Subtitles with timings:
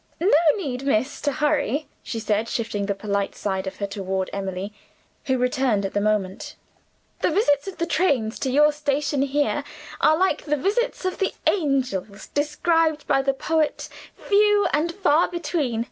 [0.19, 4.73] No need, miss, to hurry," she said, shifting the polite side of her toward Emily,
[5.25, 6.55] who returned at the moment.
[7.19, 9.63] "The visits of the trains to your station here
[9.99, 15.79] are like the visits of the angels described by the poet, 'few and far between.